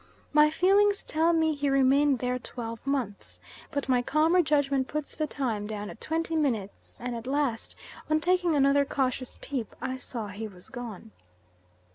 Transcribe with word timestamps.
My 0.33 0.49
feelings 0.49 1.03
tell 1.03 1.31
me 1.31 1.53
he 1.53 1.69
remained 1.69 2.17
there 2.17 2.39
twelve 2.39 2.79
months, 2.87 3.39
but 3.69 3.87
my 3.87 4.01
calmer 4.01 4.41
judgment 4.41 4.87
puts 4.87 5.15
the 5.15 5.27
time 5.27 5.67
down 5.67 5.91
at 5.91 6.01
twenty 6.01 6.35
minutes; 6.35 6.97
and 6.99 7.15
at 7.15 7.27
last, 7.27 7.75
on 8.09 8.19
taking 8.19 8.55
another 8.55 8.83
cautious 8.83 9.37
peep, 9.43 9.75
I 9.79 9.97
saw 9.97 10.29
he 10.29 10.47
was 10.47 10.71
gone. 10.71 11.11